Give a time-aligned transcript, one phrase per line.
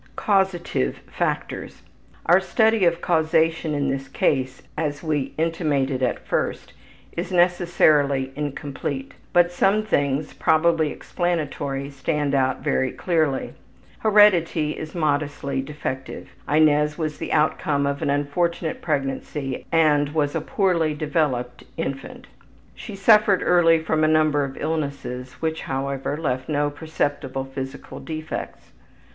[0.15, 1.83] Causative Factors:
[2.25, 6.73] Our study of causation in this case, as we intimated at first,
[7.11, 9.13] is necessarily incomplete.
[9.31, 13.53] But some things, probably explanatory, stand out very clearly.
[13.99, 16.29] Heredity is moderately defective.
[16.49, 22.25] Inez was the outcome of an unfortunate pregnancy and was a poorly developed infant.
[22.73, 28.71] She suffered early from a number of illnesses, which, however, left no perceptible physical defects.